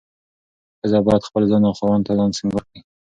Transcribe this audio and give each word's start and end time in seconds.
ښځه 0.79 0.99
باید 1.05 1.27
خپل 1.27 1.43
ځان 1.51 1.63
او 1.67 1.73
خاوند 1.79 2.03
ته 2.07 2.11
ځان 2.19 2.29
سينګار 2.37 2.63
کړي. 2.69 2.81